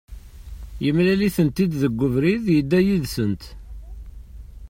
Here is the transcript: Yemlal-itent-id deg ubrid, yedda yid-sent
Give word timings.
Yemlal-itent-id 0.83 1.71
deg 1.81 1.99
ubrid, 2.05 2.43
yedda 2.55 2.79
yid-sent 2.85 3.43